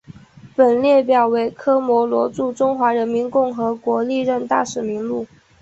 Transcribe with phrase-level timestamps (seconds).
[0.55, 5.27] 本列表为科摩罗驻中华人民共和国历任大使名录。